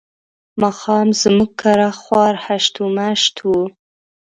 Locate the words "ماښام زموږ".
0.61-1.51